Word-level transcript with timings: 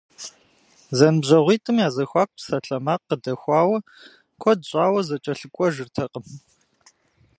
Зэныбжьэгъуитӏым 0.97 1.77
я 1.87 1.89
зэхуаку 1.95 2.35
псалъэмакъ 2.37 3.03
къыдэхуауэ, 3.07 3.77
куэд 4.41 4.59
щӏауэ 4.67 5.01
зэкӏэлъыкӏуэжыртэкъым. 5.07 6.25